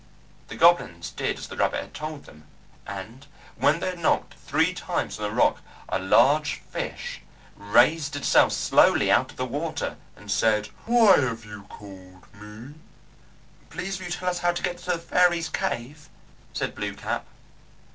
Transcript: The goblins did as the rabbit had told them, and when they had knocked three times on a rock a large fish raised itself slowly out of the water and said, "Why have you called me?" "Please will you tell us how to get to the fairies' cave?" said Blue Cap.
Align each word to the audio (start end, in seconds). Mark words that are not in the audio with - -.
The 0.47 0.55
goblins 0.55 1.11
did 1.11 1.37
as 1.37 1.47
the 1.47 1.55
rabbit 1.55 1.79
had 1.81 1.93
told 1.93 2.25
them, 2.25 2.47
and 2.87 3.27
when 3.55 3.79
they 3.79 3.91
had 3.91 3.99
knocked 3.99 4.33
three 4.33 4.73
times 4.73 5.19
on 5.19 5.29
a 5.29 5.31
rock 5.31 5.61
a 5.89 5.99
large 5.99 6.55
fish 6.55 7.21
raised 7.55 8.15
itself 8.15 8.51
slowly 8.51 9.11
out 9.11 9.29
of 9.29 9.37
the 9.37 9.45
water 9.45 9.97
and 10.15 10.31
said, 10.31 10.69
"Why 10.87 11.17
have 11.19 11.45
you 11.45 11.65
called 11.69 12.33
me?" 12.33 12.73
"Please 13.69 13.99
will 13.99 14.07
you 14.07 14.11
tell 14.11 14.29
us 14.29 14.39
how 14.39 14.51
to 14.53 14.63
get 14.63 14.79
to 14.79 14.91
the 14.93 14.97
fairies' 14.97 15.49
cave?" 15.49 16.09
said 16.51 16.73
Blue 16.73 16.95
Cap. 16.95 17.23